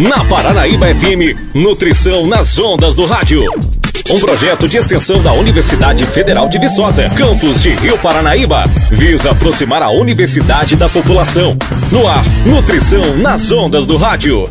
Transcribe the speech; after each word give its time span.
Na 0.00 0.24
Paranaíba 0.24 0.86
FM, 0.92 1.54
Nutrição 1.54 2.26
nas 2.26 2.58
Ondas 2.58 2.96
do 2.96 3.06
Rádio. 3.06 3.44
Um 4.10 4.18
projeto 4.18 4.68
de 4.68 4.76
extensão 4.76 5.22
da 5.22 5.32
Universidade 5.34 6.04
Federal 6.04 6.48
de 6.48 6.58
Viçosa, 6.58 7.08
campus 7.10 7.62
de 7.62 7.70
Rio 7.70 7.96
Paranaíba, 7.98 8.64
visa 8.90 9.30
aproximar 9.30 9.82
a 9.82 9.90
universidade 9.90 10.74
da 10.74 10.88
população. 10.88 11.56
No 11.92 12.08
ar, 12.08 12.24
Nutrição 12.44 13.16
nas 13.18 13.52
Ondas 13.52 13.86
do 13.86 13.96
Rádio. 13.96 14.44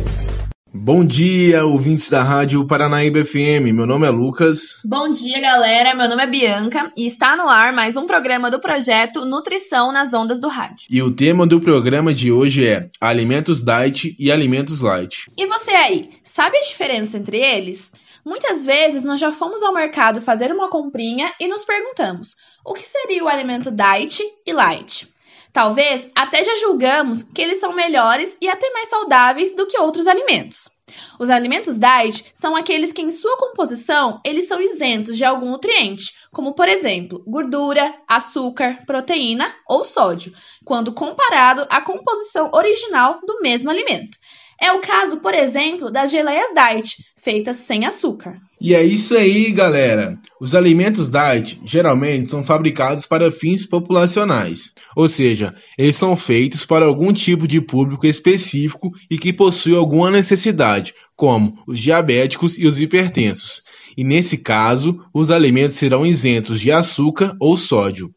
Bom 0.76 1.04
dia, 1.04 1.64
ouvintes 1.64 2.10
da 2.10 2.24
Rádio 2.24 2.66
Paranaíba 2.66 3.24
FM. 3.24 3.70
Meu 3.72 3.86
nome 3.86 4.08
é 4.08 4.10
Lucas. 4.10 4.80
Bom 4.84 5.08
dia, 5.08 5.40
galera. 5.40 5.94
Meu 5.94 6.08
nome 6.08 6.24
é 6.24 6.26
Bianca 6.26 6.90
e 6.96 7.06
está 7.06 7.36
no 7.36 7.48
ar 7.48 7.72
mais 7.72 7.96
um 7.96 8.08
programa 8.08 8.50
do 8.50 8.58
projeto 8.58 9.24
Nutrição 9.24 9.92
nas 9.92 10.12
Ondas 10.12 10.40
do 10.40 10.48
Rádio. 10.48 10.88
E 10.90 11.00
o 11.00 11.12
tema 11.12 11.46
do 11.46 11.60
programa 11.60 12.12
de 12.12 12.32
hoje 12.32 12.66
é 12.66 12.88
Alimentos 13.00 13.62
Diet 13.62 14.16
e 14.18 14.32
Alimentos 14.32 14.80
Light. 14.80 15.30
E 15.38 15.46
você 15.46 15.70
aí, 15.70 16.10
sabe 16.24 16.58
a 16.58 16.62
diferença 16.62 17.16
entre 17.16 17.36
eles? 17.36 17.92
Muitas 18.24 18.64
vezes 18.64 19.04
nós 19.04 19.20
já 19.20 19.30
fomos 19.30 19.62
ao 19.62 19.72
mercado 19.72 20.20
fazer 20.20 20.50
uma 20.50 20.68
comprinha 20.68 21.32
e 21.38 21.46
nos 21.46 21.64
perguntamos: 21.64 22.34
o 22.64 22.74
que 22.74 22.88
seria 22.88 23.22
o 23.22 23.28
alimento 23.28 23.70
diet 23.70 24.24
e 24.44 24.52
light? 24.52 25.06
Talvez 25.54 26.10
até 26.16 26.42
já 26.42 26.56
julgamos 26.56 27.22
que 27.22 27.40
eles 27.40 27.60
são 27.60 27.72
melhores 27.72 28.36
e 28.40 28.48
até 28.48 28.68
mais 28.72 28.88
saudáveis 28.88 29.54
do 29.54 29.68
que 29.68 29.78
outros 29.78 30.08
alimentos. 30.08 30.68
Os 31.16 31.30
alimentos 31.30 31.78
diet 31.78 32.28
são 32.34 32.56
aqueles 32.56 32.92
que 32.92 33.00
em 33.00 33.12
sua 33.12 33.38
composição 33.38 34.20
eles 34.24 34.48
são 34.48 34.60
isentos 34.60 35.16
de 35.16 35.24
algum 35.24 35.52
nutriente, 35.52 36.12
como 36.32 36.56
por 36.56 36.68
exemplo, 36.68 37.22
gordura, 37.24 37.94
açúcar, 38.08 38.84
proteína 38.84 39.54
ou 39.68 39.84
sódio, 39.84 40.32
quando 40.64 40.92
comparado 40.92 41.64
à 41.70 41.80
composição 41.80 42.50
original 42.52 43.20
do 43.24 43.40
mesmo 43.40 43.70
alimento. 43.70 44.18
É 44.60 44.72
o 44.72 44.80
caso, 44.80 45.18
por 45.18 45.34
exemplo, 45.34 45.90
das 45.90 46.10
geleias 46.10 46.52
diet, 46.54 46.96
feitas 47.16 47.56
sem 47.56 47.84
açúcar. 47.84 48.36
E 48.60 48.74
é 48.74 48.82
isso 48.82 49.16
aí, 49.16 49.50
galera. 49.50 50.18
Os 50.40 50.54
alimentos 50.54 51.10
diet 51.10 51.60
geralmente 51.64 52.30
são 52.30 52.44
fabricados 52.44 53.04
para 53.04 53.30
fins 53.30 53.66
populacionais, 53.66 54.72
ou 54.96 55.08
seja, 55.08 55.54
eles 55.78 55.96
são 55.96 56.16
feitos 56.16 56.64
para 56.64 56.86
algum 56.86 57.12
tipo 57.12 57.46
de 57.46 57.60
público 57.60 58.06
específico 58.06 58.90
e 59.10 59.18
que 59.18 59.32
possui 59.32 59.74
alguma 59.74 60.10
necessidade, 60.10 60.94
como 61.16 61.62
os 61.66 61.78
diabéticos 61.80 62.58
e 62.58 62.66
os 62.66 62.78
hipertensos. 62.78 63.62
E 63.96 64.02
nesse 64.02 64.38
caso, 64.38 64.98
os 65.12 65.30
alimentos 65.30 65.76
serão 65.76 66.06
isentos 66.06 66.60
de 66.60 66.72
açúcar 66.72 67.34
ou 67.40 67.56
sódio. 67.56 68.10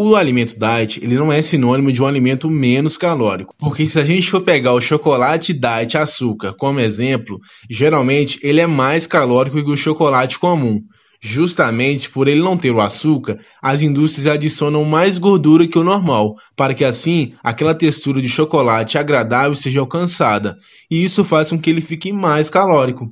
O 0.00 0.14
alimento 0.14 0.56
diet, 0.56 1.00
ele 1.02 1.16
não 1.16 1.32
é 1.32 1.42
sinônimo 1.42 1.90
de 1.90 2.00
um 2.00 2.06
alimento 2.06 2.48
menos 2.48 2.96
calórico, 2.96 3.52
porque 3.58 3.88
se 3.88 3.98
a 3.98 4.04
gente 4.04 4.30
for 4.30 4.40
pegar 4.40 4.72
o 4.72 4.80
chocolate 4.80 5.52
diet 5.52 5.98
açúcar 5.98 6.54
como 6.56 6.78
exemplo, 6.78 7.40
geralmente 7.68 8.38
ele 8.40 8.60
é 8.60 8.66
mais 8.68 9.08
calórico 9.08 9.60
que 9.60 9.68
o 9.68 9.76
chocolate 9.76 10.38
comum. 10.38 10.80
Justamente 11.20 12.08
por 12.08 12.28
ele 12.28 12.40
não 12.40 12.56
ter 12.56 12.70
o 12.70 12.80
açúcar, 12.80 13.40
as 13.60 13.82
indústrias 13.82 14.28
adicionam 14.28 14.84
mais 14.84 15.18
gordura 15.18 15.66
que 15.66 15.76
o 15.76 15.82
normal, 15.82 16.36
para 16.54 16.74
que 16.74 16.84
assim 16.84 17.32
aquela 17.42 17.74
textura 17.74 18.22
de 18.22 18.28
chocolate 18.28 18.96
agradável 18.96 19.56
seja 19.56 19.80
alcançada, 19.80 20.56
e 20.88 21.04
isso 21.04 21.24
faz 21.24 21.50
com 21.50 21.58
que 21.58 21.70
ele 21.70 21.80
fique 21.80 22.12
mais 22.12 22.48
calórico. 22.48 23.10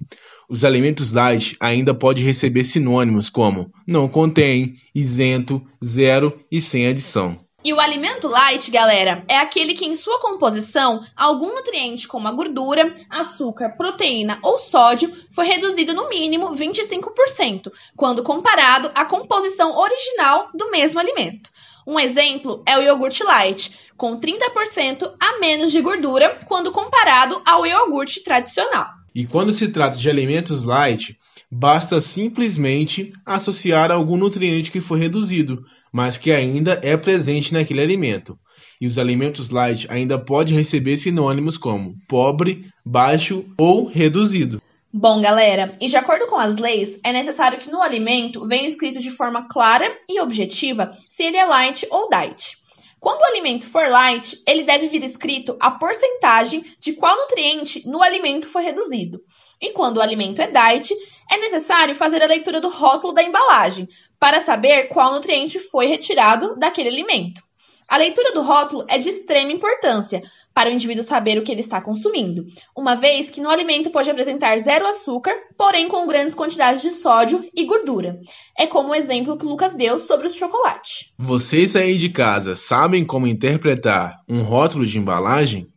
Os 0.49 0.65
alimentos 0.65 1.13
light 1.13 1.57
ainda 1.59 1.93
podem 1.93 2.25
receber 2.25 2.63
sinônimos 2.63 3.29
como 3.29 3.73
não 3.87 4.09
contém, 4.09 4.77
isento, 4.95 5.61
zero 5.85 6.41
e 6.51 6.61
sem 6.61 6.87
adição. 6.87 7.37
E 7.65 7.73
o 7.73 7.81
alimento 7.81 8.29
light, 8.29 8.71
galera, 8.71 9.25
é 9.27 9.39
aquele 9.39 9.75
que 9.75 9.85
em 9.85 9.97
sua 9.97 10.21
composição 10.21 11.03
algum 11.17 11.53
nutriente 11.53 12.07
como 12.07 12.29
a 12.29 12.31
gordura, 12.31 12.95
açúcar, 13.11 13.71
proteína 13.71 14.39
ou 14.41 14.57
sódio 14.57 15.13
foi 15.33 15.47
reduzido 15.47 15.93
no 15.93 16.09
mínimo 16.09 16.55
25%, 16.55 17.73
quando 17.97 18.23
comparado 18.23 18.89
à 18.95 19.05
composição 19.05 19.77
original 19.77 20.49
do 20.55 20.71
mesmo 20.71 21.01
alimento. 21.01 21.51
Um 21.85 21.99
exemplo 21.99 22.63
é 22.65 22.79
o 22.79 22.83
iogurte 22.83 23.25
light, 23.25 23.77
com 23.97 24.21
30% 24.21 25.17
a 25.19 25.41
menos 25.41 25.73
de 25.73 25.81
gordura 25.81 26.39
quando 26.47 26.71
comparado 26.71 27.43
ao 27.45 27.67
iogurte 27.67 28.23
tradicional. 28.23 28.96
E 29.17 29.25
quando 29.25 29.51
se 29.51 29.69
trata 29.69 29.97
de 29.97 30.11
alimentos 30.11 30.63
light, 30.63 31.19
basta 31.51 32.03
simplesmente 32.03 33.15
associar 33.25 33.91
algum 33.91 34.15
nutriente 34.15 34.71
que 34.71 34.79
foi 34.79 34.99
reduzido, 34.99 35.65
mas 35.91 36.19
que 36.19 36.31
ainda 36.31 36.79
é 36.85 36.99
presente 36.99 37.51
naquele 37.55 37.81
alimento. 37.81 38.39
E 38.79 38.87
os 38.87 38.99
alimentos 38.99 39.49
light 39.49 39.87
ainda 39.91 40.19
podem 40.19 40.55
receber 40.55 40.99
sinônimos 40.99 41.57
como 41.57 41.95
pobre, 42.07 42.67
baixo 42.85 43.43
ou 43.57 43.87
reduzido. 43.87 44.61
Bom, 44.93 45.23
galera, 45.23 45.73
e 45.81 45.89
de 45.89 45.97
acordo 45.97 46.27
com 46.27 46.37
as 46.37 46.55
leis, 46.59 47.01
é 47.03 47.11
necessário 47.11 47.59
que 47.59 47.71
no 47.71 47.81
alimento 47.81 48.47
venha 48.47 48.69
escrito 48.69 49.01
de 49.01 49.11
forma 49.11 49.49
clara 49.49 49.91
e 50.07 50.21
objetiva 50.21 50.93
se 51.09 51.23
ele 51.23 51.39
é 51.39 51.47
light 51.47 51.87
ou 51.91 52.11
diet. 52.11 52.59
Quando 52.99 53.21
o 53.21 53.25
alimento 53.25 53.69
for 53.69 53.89
light, 53.89 54.43
ele 54.47 54.65
deve 54.65 54.89
vir 54.89 55.05
escrito 55.05 55.57
a 55.61 55.71
porcentagem 55.71 56.65
de 56.79 56.95
qual 56.95 57.17
nutriente 57.17 57.87
no 57.87 58.03
alimento 58.03 58.49
foi 58.49 58.63
reduzido. 58.63 59.21
E 59.61 59.71
quando 59.73 59.99
o 59.99 60.03
alimento 60.03 60.41
é 60.41 60.47
diet, 60.47 60.95
é 61.31 61.39
necessário 61.39 61.95
fazer 61.95 62.23
a 62.23 62.27
leitura 62.27 62.61
do 62.61 62.69
rótulo 62.69 63.13
da 63.13 63.23
embalagem 63.23 63.89
para 64.19 64.41
saber 64.41 64.89
qual 64.89 65.13
nutriente 65.13 65.61
foi 65.61 65.87
retirado 65.87 66.57
daquele 66.57 66.89
alimento. 66.89 67.46
A 67.89 67.99
leitura 67.99 68.33
do 68.33 68.43
rótulo 68.43 68.85
é 68.89 68.99
de 68.99 69.09
extrema 69.09 69.53
importância 69.53 70.21
para 70.53 70.71
o 70.71 70.73
indivíduo 70.73 71.05
saber 71.05 71.39
o 71.39 71.43
que 71.43 71.53
ele 71.53 71.61
está 71.61 71.81
consumindo, 71.81 72.47
uma 72.75 72.97
vez 72.97 73.31
que 73.31 73.41
no 73.41 73.51
alimento 73.51 73.91
pode 73.91 74.11
apresentar 74.11 74.59
zero 74.59 74.87
açúcar, 74.87 75.35
porém 75.57 75.87
com 75.87 76.07
grandes 76.07 76.35
quantidades 76.35 76.83
de 76.83 76.91
sódio 76.91 77.49
e 77.55 77.65
gordura. 77.65 78.19
É 78.59 78.67
como 78.67 78.89
o 78.89 78.95
exemplo 78.95 79.37
que 79.37 79.45
o 79.45 79.49
Lucas 79.49 79.75
deu 79.75 80.01
sobre 80.01 80.27
o 80.27 80.33
chocolate. 80.33 81.13
Vocês 81.19 81.77
aí 81.77 81.99
de 81.99 82.09
casa 82.09 82.55
sabem 82.55 83.05
como 83.05 83.27
interpretar 83.27 84.17
um 84.29 84.43
rótulo 84.43 84.87
de 84.87 84.99
embalagem? 84.99 85.69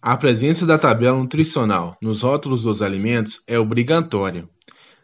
A 0.00 0.16
presença 0.16 0.64
da 0.64 0.78
tabela 0.78 1.18
nutricional 1.18 1.96
nos 2.00 2.22
rótulos 2.22 2.62
dos 2.62 2.80
alimentos 2.80 3.42
é 3.46 3.58
obrigatória. 3.58 4.48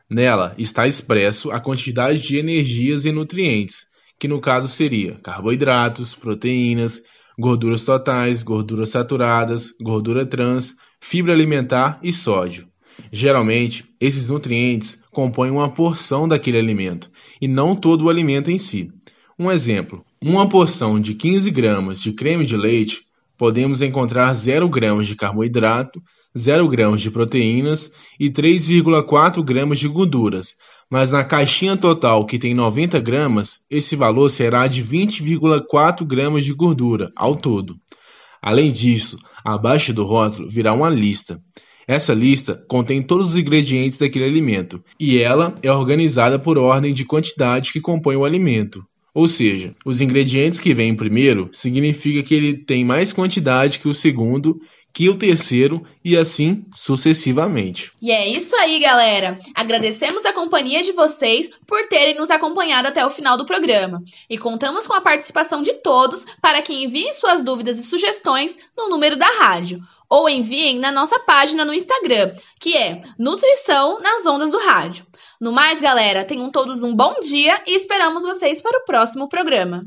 Nela 0.08 0.54
está 0.56 0.86
expresso 0.86 1.50
a 1.50 1.60
quantidade 1.60 2.20
de 2.20 2.36
energias 2.36 3.04
e 3.04 3.12
nutrientes 3.12 3.89
que 4.20 4.28
no 4.28 4.38
caso 4.38 4.68
seria 4.68 5.14
carboidratos, 5.22 6.14
proteínas, 6.14 7.02
gorduras 7.38 7.84
totais, 7.84 8.42
gorduras 8.42 8.90
saturadas, 8.90 9.72
gordura 9.80 10.26
trans, 10.26 10.76
fibra 11.00 11.32
alimentar 11.32 11.98
e 12.02 12.12
sódio. 12.12 12.68
Geralmente, 13.10 13.88
esses 13.98 14.28
nutrientes 14.28 14.98
compõem 15.10 15.50
uma 15.50 15.70
porção 15.70 16.28
daquele 16.28 16.58
alimento 16.58 17.10
e 17.40 17.48
não 17.48 17.74
todo 17.74 18.04
o 18.04 18.10
alimento 18.10 18.50
em 18.50 18.58
si. 18.58 18.92
Um 19.38 19.50
exemplo: 19.50 20.04
uma 20.20 20.46
porção 20.46 21.00
de 21.00 21.14
15 21.14 21.50
gramas 21.50 21.98
de 21.98 22.12
creme 22.12 22.44
de 22.44 22.58
leite 22.58 23.06
podemos 23.40 23.80
encontrar 23.80 24.34
0 24.34 24.68
gramas 24.68 25.06
de 25.06 25.16
carboidrato, 25.16 25.98
0 26.36 26.68
gramas 26.68 27.00
de 27.00 27.10
proteínas 27.10 27.90
e 28.20 28.28
3,4 28.28 29.42
gramas 29.42 29.78
de 29.78 29.88
gorduras, 29.88 30.56
mas 30.90 31.10
na 31.10 31.24
caixinha 31.24 31.74
total, 31.74 32.26
que 32.26 32.38
tem 32.38 32.52
90 32.52 33.00
gramas, 33.00 33.60
esse 33.70 33.96
valor 33.96 34.28
será 34.28 34.66
de 34.66 34.84
20,4 34.84 36.04
gramas 36.04 36.44
de 36.44 36.52
gordura 36.52 37.10
ao 37.16 37.34
todo. 37.34 37.76
Além 38.42 38.70
disso, 38.70 39.16
abaixo 39.42 39.94
do 39.94 40.04
rótulo 40.04 40.46
virá 40.46 40.74
uma 40.74 40.90
lista. 40.90 41.40
Essa 41.88 42.12
lista 42.12 42.62
contém 42.68 43.02
todos 43.02 43.30
os 43.30 43.38
ingredientes 43.38 43.96
daquele 43.96 44.26
alimento 44.26 44.84
e 45.00 45.18
ela 45.18 45.54
é 45.62 45.72
organizada 45.72 46.38
por 46.38 46.58
ordem 46.58 46.92
de 46.92 47.06
quantidade 47.06 47.72
que 47.72 47.80
compõe 47.80 48.16
o 48.16 48.24
alimento. 48.26 48.84
Ou 49.12 49.26
seja, 49.26 49.74
os 49.84 50.00
ingredientes 50.00 50.60
que 50.60 50.74
vêm 50.74 50.94
primeiro 50.94 51.48
significa 51.52 52.22
que 52.22 52.34
ele 52.34 52.54
tem 52.58 52.84
mais 52.84 53.12
quantidade 53.12 53.78
que 53.78 53.88
o 53.88 53.94
segundo 53.94 54.60
que 54.92 55.08
o 55.08 55.16
terceiro 55.16 55.82
e 56.04 56.16
assim 56.16 56.64
sucessivamente. 56.74 57.92
E 58.00 58.10
é 58.10 58.28
isso 58.28 58.56
aí, 58.56 58.78
galera. 58.78 59.38
Agradecemos 59.54 60.24
a 60.24 60.32
companhia 60.32 60.82
de 60.82 60.92
vocês 60.92 61.50
por 61.66 61.86
terem 61.86 62.16
nos 62.16 62.30
acompanhado 62.30 62.88
até 62.88 63.04
o 63.04 63.10
final 63.10 63.36
do 63.36 63.46
programa 63.46 64.02
e 64.28 64.36
contamos 64.36 64.86
com 64.86 64.94
a 64.94 65.00
participação 65.00 65.62
de 65.62 65.74
todos 65.74 66.26
para 66.40 66.62
que 66.62 66.74
enviem 66.74 67.14
suas 67.14 67.42
dúvidas 67.42 67.78
e 67.78 67.82
sugestões 67.82 68.58
no 68.76 68.88
número 68.88 69.16
da 69.16 69.28
rádio 69.28 69.80
ou 70.08 70.28
enviem 70.28 70.78
na 70.78 70.90
nossa 70.90 71.20
página 71.20 71.64
no 71.64 71.72
Instagram, 71.72 72.34
que 72.58 72.76
é 72.76 73.02
Nutrição 73.16 74.00
nas 74.00 74.26
Ondas 74.26 74.50
do 74.50 74.58
Rádio. 74.58 75.06
No 75.40 75.52
mais, 75.52 75.80
galera, 75.80 76.24
tenham 76.24 76.50
todos 76.50 76.82
um 76.82 76.94
bom 76.94 77.14
dia 77.22 77.62
e 77.66 77.76
esperamos 77.76 78.24
vocês 78.24 78.60
para 78.60 78.78
o 78.80 78.84
próximo 78.84 79.28
programa. 79.28 79.84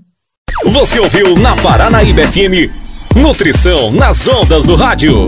Você 0.63 0.99
ouviu 0.99 1.35
na 1.35 1.55
Paranaíba 1.61 2.21
FM 2.25 2.92
Nutrição 3.15 3.91
nas 3.91 4.27
ondas 4.27 4.65
do 4.65 4.75
rádio. 4.75 5.27